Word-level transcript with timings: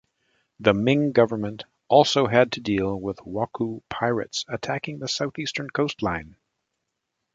The 0.59 0.73
Ming 0.73 1.11
government 1.11 1.65
also 1.87 2.25
had 2.25 2.53
to 2.53 2.59
deal 2.59 2.99
with 2.99 3.17
wokou 3.17 3.83
pirates 3.87 4.45
attacking 4.47 4.97
the 4.97 5.07
southeastern 5.07 5.69
coastline. 5.69 6.37